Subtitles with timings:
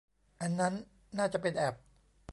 [0.41, 0.73] อันนั้น
[1.17, 1.75] น่าจะเป็นแอป